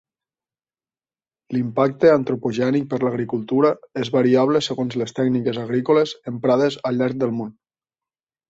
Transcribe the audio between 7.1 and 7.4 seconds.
del